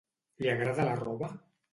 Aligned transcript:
Li 0.43 0.47
agrada 0.53 0.87
la 0.87 0.95
roba? 1.01 1.29